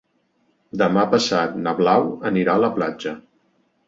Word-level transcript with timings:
Demà 0.81 1.03
passat 1.11 1.59
na 1.65 1.73
Blau 1.79 2.07
anirà 2.31 2.57
a 2.59 2.63
la 2.65 2.71
platja. 2.79 3.15